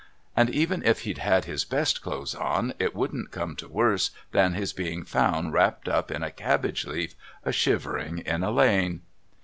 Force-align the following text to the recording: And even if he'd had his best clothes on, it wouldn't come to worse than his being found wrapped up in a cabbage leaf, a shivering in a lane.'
And 0.35 0.49
even 0.49 0.81
if 0.83 1.01
he'd 1.01 1.19
had 1.19 1.45
his 1.45 1.63
best 1.63 2.01
clothes 2.01 2.33
on, 2.33 2.73
it 2.79 2.95
wouldn't 2.95 3.29
come 3.29 3.55
to 3.57 3.67
worse 3.67 4.09
than 4.31 4.55
his 4.55 4.73
being 4.73 5.03
found 5.03 5.53
wrapped 5.53 5.87
up 5.87 6.09
in 6.09 6.23
a 6.23 6.31
cabbage 6.31 6.87
leaf, 6.87 7.13
a 7.45 7.51
shivering 7.51 8.17
in 8.17 8.41
a 8.41 8.49
lane.' 8.49 9.01